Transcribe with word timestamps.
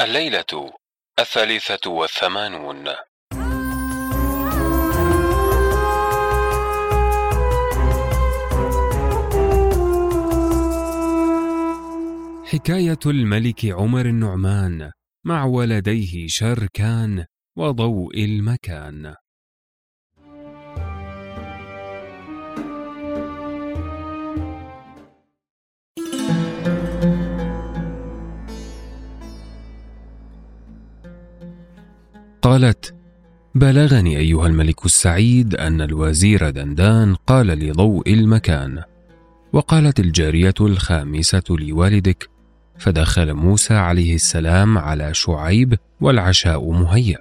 الليلة 0.00 0.72
الثالثة 1.18 1.90
والثمانون. 1.90 2.88
حكاية 12.44 12.98
الملك 13.06 13.64
عمر 13.64 14.06
النعمان 14.06 14.90
مع 15.26 15.44
ولديه 15.44 16.26
شركان 16.28 17.24
وضوء 17.56 18.24
المكان. 18.24 19.14
قالت 32.42 32.94
بلغني 33.54 34.18
أيها 34.18 34.46
الملك 34.46 34.86
السعيد 34.86 35.54
أن 35.54 35.80
الوزير 35.80 36.50
دندان 36.50 37.14
قال 37.14 37.46
لضوء 37.46 38.12
المكان. 38.12 38.82
وقالت 39.52 40.00
الجارية 40.00 40.54
الخامسة 40.60 41.42
لوالدك 41.50 42.30
فدخل 42.78 43.34
موسى 43.34 43.74
عليه 43.74 44.14
السلام 44.14 44.78
على 44.78 45.14
شعيب 45.14 45.78
والعشاء 46.00 46.70
مهيأ. 46.70 47.20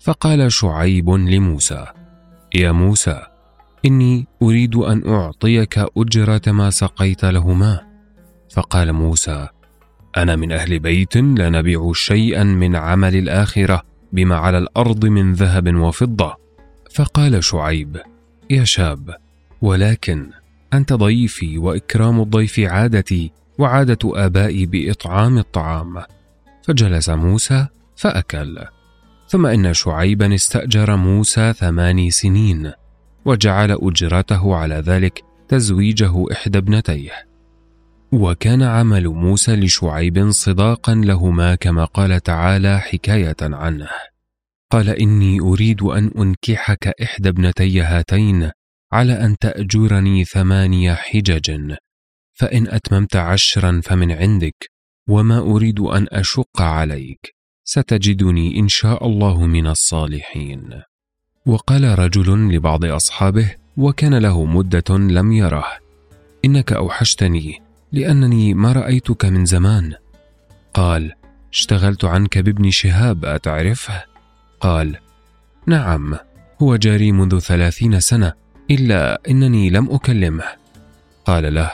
فقال 0.00 0.52
شعيب 0.52 1.10
لموسى 1.10 1.86
يا 2.54 2.72
موسى 2.72 3.20
إني 3.84 4.26
أريد 4.42 4.76
أن 4.76 5.08
أعطيك 5.08 5.84
أجرة 5.96 6.42
ما 6.46 6.70
سقيت 6.70 7.24
لهما. 7.24 7.80
فقال 8.50 8.92
موسى 8.92 9.48
أنا 10.16 10.36
من 10.36 10.52
أهل 10.52 10.78
بيت 10.78 11.16
لا 11.16 11.50
نبيع 11.50 11.92
شيئا 11.94 12.44
من 12.44 12.76
عمل 12.76 13.16
الآخرة 13.16 13.82
بما 14.12 14.36
على 14.36 14.58
الأرض 14.58 15.06
من 15.06 15.32
ذهب 15.32 15.74
وفضة. 15.74 16.36
فقال 16.94 17.44
شعيب 17.44 18.00
يا 18.50 18.64
شاب 18.64 19.14
ولكن 19.62 20.30
أنت 20.72 20.92
ضيفي 20.92 21.58
وإكرام 21.58 22.20
الضيف 22.20 22.60
عادتي 22.60 23.32
وعادة 23.58 23.98
آبائي 24.04 24.66
بإطعام 24.66 25.38
الطعام. 25.38 26.02
فجلس 26.62 27.08
موسى 27.08 27.66
فأكل. 27.96 28.58
ثم 29.28 29.46
إن 29.46 29.74
شعيبا 29.74 30.34
استأجر 30.34 30.96
موسى 30.96 31.52
ثماني 31.52 32.10
سنين 32.10 32.72
وجعل 33.24 33.78
أجرته 33.82 34.56
على 34.56 34.74
ذلك 34.74 35.22
تزويجه 35.48 36.24
إحدى 36.32 36.58
ابنتيه. 36.58 37.31
وكان 38.12 38.62
عمل 38.62 39.08
موسى 39.08 39.56
لشعيب 39.56 40.30
صداقا 40.30 40.94
لهما 40.94 41.54
كما 41.54 41.84
قال 41.84 42.20
تعالى 42.20 42.80
حكاية 42.80 43.36
عنه. 43.42 43.88
قال 44.70 44.88
إني 44.88 45.40
أريد 45.40 45.82
أن 45.82 46.10
أنكحك 46.18 46.86
إحدى 47.02 47.28
ابنتي 47.28 47.80
هاتين 47.80 48.50
على 48.92 49.12
أن 49.12 49.36
تأجرني 49.40 50.24
ثماني 50.24 50.94
حجج. 50.94 51.74
فإن 52.32 52.68
أتممت 52.68 53.16
عشرا 53.16 53.80
فمن 53.84 54.12
عندك 54.12 54.70
وما 55.08 55.38
أريد 55.38 55.80
أن 55.80 56.06
أشق 56.10 56.62
عليك. 56.62 57.34
ستجدني 57.64 58.58
إن 58.58 58.68
شاء 58.68 59.06
الله 59.06 59.46
من 59.46 59.66
الصالحين. 59.66 60.82
وقال 61.46 61.98
رجل 61.98 62.54
لبعض 62.54 62.84
أصحابه 62.84 63.54
وكان 63.76 64.14
له 64.14 64.44
مدة 64.44 64.96
لم 64.98 65.32
يره. 65.32 65.66
إنك 66.44 66.72
أوحشتني 66.72 67.71
لأنني 67.92 68.54
ما 68.54 68.72
رأيتك 68.72 69.24
من 69.24 69.44
زمان. 69.44 69.92
قال 70.74 71.12
اشتغلت 71.52 72.04
عنك 72.04 72.38
بابن 72.38 72.70
شهاب 72.70 73.24
أتعرفه؟ 73.24 74.04
قال 74.60 74.96
نعم 75.66 76.16
هو 76.62 76.76
جاري 76.76 77.12
منذ 77.12 77.38
ثلاثين 77.38 78.00
سنة 78.00 78.32
إلا 78.70 79.20
إنني 79.28 79.70
لم 79.70 79.90
أكلمه. 79.90 80.44
قال 81.24 81.54
له 81.54 81.70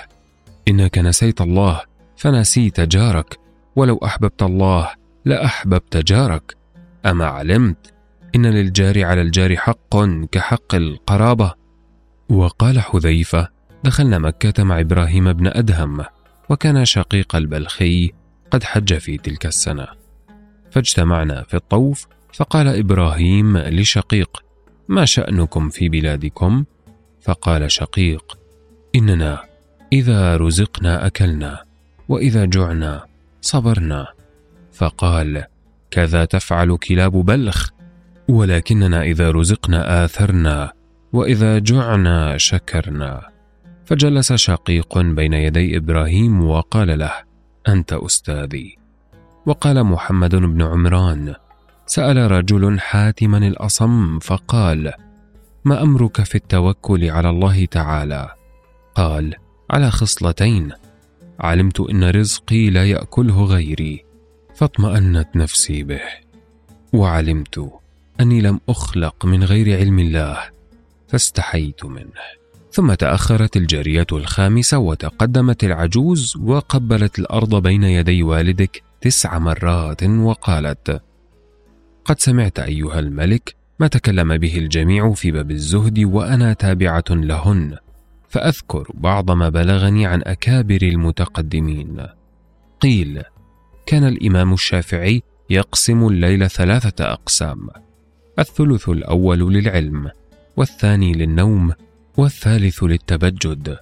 إنك 0.69 0.99
نسيت 0.99 1.41
الله 1.41 1.81
فنسيت 2.17 2.81
جارك 2.81 3.39
ولو 3.77 4.01
أحببت 4.05 4.43
الله 4.43 4.91
لاحببت 5.25 5.97
جارك. 5.97 6.57
أما 7.07 7.27
علمت 7.27 7.93
إن 8.35 8.47
للجار 8.47 9.05
على 9.05 9.23
الجار 9.23 9.57
حق 9.57 10.05
كحق 10.33 10.75
القرابة. 10.75 11.55
وقال 12.29 12.81
حذيفة 12.81 13.49
دخلنا 13.85 14.19
مكة 14.19 14.65
مع 14.65 14.81
إبراهيم 14.81 15.33
بن 15.33 15.47
أدهم 15.47 16.05
وكان 16.49 16.85
شقيق 16.85 17.37
البلخي 17.37 18.13
قد 18.51 18.65
حج 18.65 18.95
في 18.95 19.17
تلك 19.17 19.47
السنة. 19.47 19.87
فاجتمعنا 20.71 21.43
في 21.43 21.55
الطوف 21.55 22.07
فقال 22.35 22.69
إبراهيم 22.69 23.59
لشقيق 23.59 24.43
ما 24.89 25.05
شأنكم 25.05 25.69
في 25.69 25.89
بلادكم؟ 25.89 26.65
فقال 27.21 27.73
شقيق 27.73 28.39
إننا 28.95 29.43
إذا 29.93 30.37
رزقنا 30.37 31.07
أكلنا 31.07 31.63
وإذا 32.09 32.45
جعنا 32.45 33.05
صبرنا. 33.41 34.07
فقال 34.73 35.45
كذا 35.91 36.25
تفعل 36.25 36.77
كلاب 36.77 37.13
بلخ 37.13 37.71
ولكننا 38.29 39.03
إذا 39.03 39.31
رزقنا 39.31 40.05
آثرنا 40.05 40.73
وإذا 41.13 41.59
جعنا 41.59 42.39
شكرنا. 42.39 43.38
فجلس 43.89 44.33
شقيق 44.33 44.99
بين 44.99 45.33
يدي 45.33 45.77
إبراهيم 45.77 46.45
وقال 46.45 46.99
له 46.99 47.13
أنت 47.69 47.93
أستاذي. 47.93 48.77
وقال 49.47 49.85
محمد 49.85 50.35
بن 50.35 50.63
عمران 50.63 51.35
سأل 51.87 52.31
رجل 52.31 52.81
حاتما 52.81 53.39
الأصم 53.39 54.19
فقال 54.19 54.93
ما 55.65 55.83
أمرك 55.83 56.23
في 56.23 56.35
التوكل 56.35 57.11
على 57.11 57.31
الله 57.31 57.65
تعالى؟ 57.65 58.35
قال 58.95 59.35
على 59.71 59.91
خصلتين 59.91 60.73
علمت 61.41 61.81
إن 61.81 62.05
رزقي 62.11 62.71
لا 62.71 62.85
يأكله 62.85 63.45
غيري 63.45 64.05
فاطمأنت 64.55 65.29
نفسي 65.37 65.83
به 65.83 66.03
وعلمت 66.93 67.71
أني 68.21 68.41
لم 68.41 68.61
أخلق 68.69 69.27
من 69.27 69.45
غير 69.45 69.79
علم 69.79 69.99
الله 69.99 70.39
فاستحيت 71.09 71.85
منه. 71.85 72.39
ثم 72.73 72.95
تأخرت 72.95 73.57
الجارية 73.57 74.07
الخامسة 74.13 74.79
وتقدمت 74.79 75.65
العجوز 75.65 76.37
وقبلت 76.37 77.19
الأرض 77.19 77.63
بين 77.63 77.83
يدي 77.83 78.23
والدك 78.23 78.83
تسع 79.01 79.39
مرات 79.39 80.03
وقالت 80.03 81.01
قد 82.05 82.21
سمعت 82.21 82.59
أيها 82.59 82.99
الملك 82.99 83.55
ما 83.81 83.87
تكلم 83.87 84.37
به 84.37 84.59
الجميع 84.59 85.13
في 85.13 85.31
باب 85.31 85.51
الزهد 85.51 85.99
وأنا 85.99 86.53
تابعة 86.53 87.05
لهن 87.11 87.77
فأذكر 88.29 88.91
بعض 88.95 89.31
ما 89.31 89.49
بلغني 89.49 90.07
عن 90.07 90.23
أكابر 90.27 90.79
المتقدمين. 90.83 92.07
قيل 92.81 93.23
كان 93.87 94.05
الإمام 94.05 94.53
الشافعي 94.53 95.23
يقسم 95.51 96.07
الليل 96.07 96.51
ثلاثة 96.51 97.13
أقسام 97.13 97.69
الثلث 98.39 98.89
الأول 98.89 99.53
للعلم 99.53 100.11
والثاني 100.57 101.13
للنوم 101.13 101.73
والثالث 102.17 102.83
للتبجد. 102.83 103.79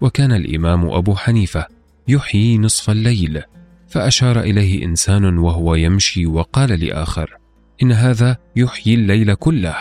وكان 0.00 0.32
الإمام 0.32 0.90
أبو 0.90 1.14
حنيفة 1.14 1.66
يحيي 2.08 2.58
نصف 2.58 2.90
الليل 2.90 3.42
فأشار 3.88 4.40
إليه 4.40 4.84
إنسان 4.84 5.38
وهو 5.38 5.74
يمشي 5.74 6.26
وقال 6.26 6.84
لآخر 6.84 7.36
إن 7.82 7.92
هذا 7.92 8.36
يحيي 8.56 8.94
الليل 8.94 9.34
كله. 9.34 9.76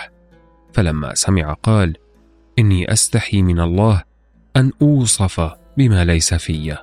فلما 0.74 1.14
سمع 1.14 1.54
قال 1.54 1.96
إني 2.60 2.94
أستحي 2.94 3.42
من 3.42 3.60
الله 3.60 4.04
أن 4.56 4.72
أوصف 4.82 5.52
بما 5.78 6.06
ليس 6.06 6.34
في. 6.34 6.78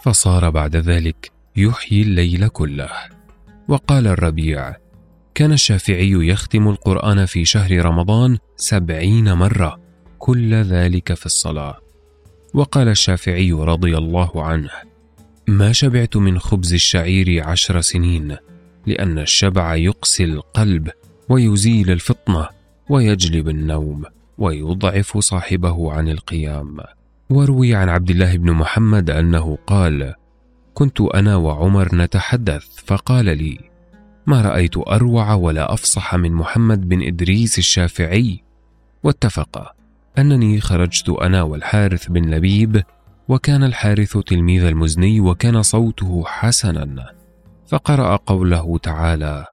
فصار 0.00 0.50
بعد 0.50 0.76
ذلك 0.76 1.32
يحيي 1.56 2.02
الليل 2.02 2.48
كله. 2.48 2.90
وقال 3.68 4.06
الربيع 4.06 4.76
كان 5.34 5.52
الشافعي 5.52 6.10
يختم 6.10 6.68
القرآن 6.68 7.26
في 7.26 7.44
شهر 7.44 7.84
رمضان 7.84 8.38
سبعين 8.56 9.32
مرة. 9.32 9.83
كل 10.24 10.54
ذلك 10.54 11.14
في 11.14 11.26
الصلاة. 11.26 11.80
وقال 12.54 12.88
الشافعي 12.88 13.52
رضي 13.52 13.98
الله 13.98 14.44
عنه 14.44 14.70
ما 15.48 15.72
شبعت 15.72 16.16
من 16.16 16.38
خبز 16.38 16.72
الشعير 16.72 17.48
عشر 17.48 17.80
سنين 17.80 18.36
لأن 18.86 19.18
الشبع 19.18 19.74
يقسي 19.74 20.24
القلب 20.24 20.90
ويزيل 21.28 21.90
الفطنة 21.90 22.48
ويجلب 22.88 23.48
النوم 23.48 24.04
ويضعف 24.38 25.18
صاحبه 25.18 25.92
عن 25.92 26.08
القيام. 26.08 26.76
وروي 27.30 27.74
عن 27.74 27.88
عبد 27.88 28.10
الله 28.10 28.36
بن 28.36 28.52
محمد 28.52 29.10
أنه 29.10 29.58
قال 29.66 30.14
كنت 30.74 31.00
أنا 31.00 31.36
وعمر 31.36 31.94
نتحدث 31.94 32.66
فقال 32.86 33.24
لي 33.24 33.58
ما 34.26 34.42
رأيت 34.42 34.76
أروع 34.76 35.34
ولا 35.34 35.74
أفصح 35.74 36.14
من 36.14 36.32
محمد 36.32 36.88
بن 36.88 37.02
إدريس 37.02 37.58
الشافعي؟ 37.58 38.42
واتفقا 39.02 39.83
أنني 40.18 40.60
خرجت 40.60 41.08
أنا 41.08 41.42
والحارث 41.42 42.08
بن 42.08 42.34
لبيب 42.34 42.82
وكان 43.28 43.64
الحارث 43.64 44.16
تلميذ 44.18 44.64
المزني 44.64 45.20
وكان 45.20 45.62
صوته 45.62 46.24
حسنا. 46.26 47.12
فقرأ 47.66 48.16
قوله 48.16 48.78
تعالى 48.78 49.46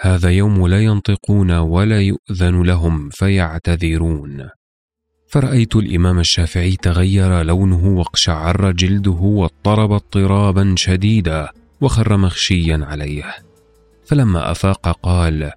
هذا 0.00 0.30
يوم 0.30 0.66
لا 0.66 0.80
ينطقون 0.80 1.50
ولا 1.50 2.00
يؤذن 2.00 2.62
لهم 2.62 3.10
فيعتذرون. 3.10 4.48
فرأيت 5.28 5.76
الإمام 5.76 6.18
الشافعي 6.18 6.76
تغير 6.76 7.42
لونه 7.42 7.86
واقشعر 7.86 8.70
جلده 8.70 9.10
واضطرب 9.10 9.92
اضطرابا 9.92 10.74
شديدا 10.76 11.48
وخر 11.80 12.16
مغشيا 12.16 12.80
عليه. 12.82 13.34
فلما 14.06 14.50
أفاق 14.50 14.98
قال 15.02 15.50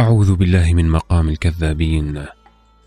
أعوذ 0.00 0.34
بالله 0.34 0.74
من 0.74 0.88
مقام 0.88 1.28
الكذابين. 1.28 2.24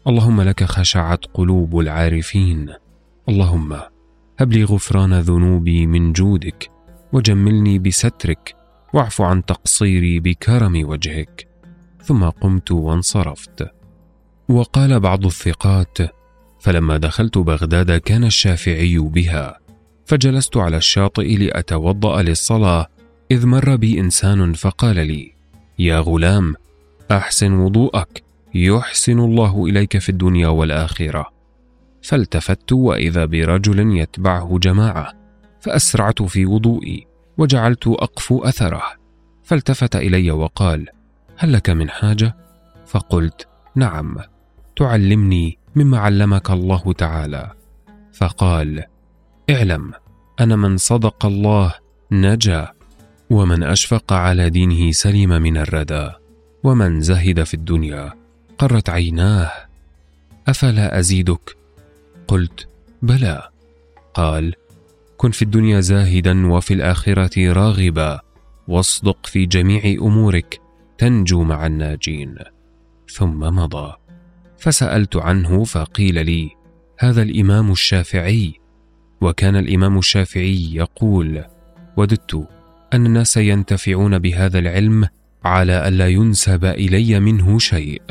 اللهم 0.07 0.41
لك 0.41 0.63
خشعت 0.63 1.25
قلوب 1.33 1.79
العارفين. 1.79 2.69
اللهم 3.29 3.73
هب 4.39 4.53
لي 4.53 4.63
غفران 4.63 5.19
ذنوبي 5.19 5.85
من 5.85 6.13
جودك 6.13 6.71
وجملني 7.13 7.79
بسترك 7.79 8.55
واعف 8.93 9.21
عن 9.21 9.45
تقصيري 9.45 10.19
بكرم 10.19 10.89
وجهك. 10.89 11.47
ثم 12.03 12.29
قمت 12.29 12.71
وانصرفت. 12.71 13.67
وقال 14.49 14.99
بعض 14.99 15.25
الثقات 15.25 15.97
فلما 16.59 16.97
دخلت 16.97 17.37
بغداد 17.37 17.91
كان 17.91 18.23
الشافعي 18.23 18.97
بها 18.97 19.59
فجلست 20.05 20.57
على 20.57 20.77
الشاطئ 20.77 21.35
لأتوضأ 21.37 22.21
للصلاة 22.21 22.87
إذ 23.31 23.47
مر 23.47 23.75
بي 23.75 23.99
إنسان 23.99 24.53
فقال 24.53 24.95
لي 24.95 25.31
يا 25.79 25.99
غلام 25.99 26.55
أحسن 27.11 27.53
وضوءك. 27.53 28.24
يحسن 28.55 29.19
الله 29.19 29.65
إليك 29.65 29.97
في 29.97 30.09
الدنيا 30.09 30.47
والآخرة. 30.47 31.25
فالتفت 32.01 32.71
وإذا 32.71 33.25
برجل 33.25 33.97
يتبعه 33.97 34.59
جماعة 34.59 35.13
فأسرعت 35.59 36.21
في 36.21 36.45
وضوئي 36.45 37.07
وجعلت 37.37 37.87
أقفو 37.87 38.43
أثره. 38.43 38.83
فالتفت 39.43 39.95
إلي 39.95 40.31
وقال 40.31 40.87
هل 41.37 41.53
لك 41.53 41.69
من 41.69 41.89
حاجة؟ 41.89 42.35
فقلت 42.85 43.47
نعم 43.75 44.17
تعلمني 44.75 45.57
مما 45.75 45.99
علمك 45.99 46.51
الله 46.51 46.93
تعالى. 46.93 47.51
فقال 48.13 48.83
اعلم 49.49 49.91
ان 50.41 50.59
من 50.59 50.77
صدق 50.77 51.25
الله 51.25 51.73
نجا 52.11 52.71
ومن 53.29 53.63
أشفق 53.63 54.13
على 54.13 54.49
دينه 54.49 54.91
سلم 54.91 55.29
من 55.29 55.57
الردى 55.57 56.09
ومن 56.63 57.01
زهد 57.01 57.43
في 57.43 57.53
الدنيا. 57.53 58.24
قرت 58.57 58.89
عيناه. 58.89 59.51
أفلا 60.47 60.99
أزيدك؟ 60.99 61.57
قلت 62.27 62.67
بلى. 63.01 63.49
قال 64.13 64.53
كن 65.17 65.31
في 65.31 65.41
الدنيا 65.41 65.79
زاهدا 65.79 66.47
وفي 66.47 66.73
الآخرة 66.73 67.51
راغبا 67.51 68.19
واصدق 68.67 69.25
في 69.25 69.45
جميع 69.45 69.83
أمورك 70.01 70.59
تنجو 70.97 71.43
مع 71.43 71.65
الناجين. 71.65 72.35
ثم 73.09 73.39
مضى. 73.39 73.93
فسألت 74.57 75.15
عنه 75.15 75.63
فقيل 75.63 76.25
لي 76.25 76.49
هذا 76.99 77.21
الإمام 77.21 77.71
الشافعي؟ 77.71 78.53
وكان 79.21 79.55
الإمام 79.55 79.97
الشافعي 79.97 80.75
يقول 80.75 81.43
وددت 81.97 82.47
أن 82.93 83.05
الناس 83.05 83.37
ينتفعون 83.37 84.19
بهذا 84.19 84.59
العلم 84.59 85.07
على 85.45 85.87
ألا 85.87 86.07
ينسب 86.07 86.65
إلي 86.65 87.19
منه 87.19 87.59
شيء. 87.59 88.01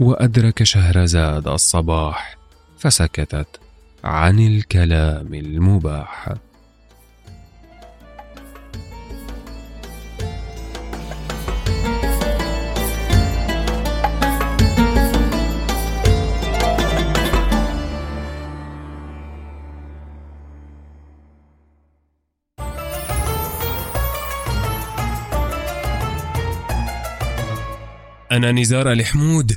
وأدرك 0.00 0.62
شهرزاد 0.62 1.48
الصباح 1.48 2.36
فسكتت 2.78 3.60
عن 4.04 4.38
الكلام 4.38 5.34
المباح. 5.34 6.34
أنا 28.32 28.52
نزار 28.52 28.92
الحمود. 28.92 29.56